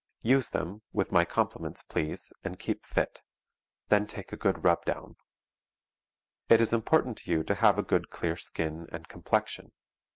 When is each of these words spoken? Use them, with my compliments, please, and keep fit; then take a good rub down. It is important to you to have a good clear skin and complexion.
Use 0.23 0.49
them, 0.49 0.81
with 0.93 1.11
my 1.11 1.23
compliments, 1.23 1.83
please, 1.83 2.33
and 2.43 2.57
keep 2.57 2.87
fit; 2.87 3.21
then 3.89 4.07
take 4.07 4.33
a 4.33 4.35
good 4.35 4.63
rub 4.63 4.83
down. 4.83 5.15
It 6.49 6.59
is 6.59 6.73
important 6.73 7.19
to 7.19 7.29
you 7.31 7.43
to 7.43 7.53
have 7.53 7.77
a 7.77 7.83
good 7.83 8.09
clear 8.09 8.35
skin 8.35 8.87
and 8.91 9.07
complexion. 9.07 9.73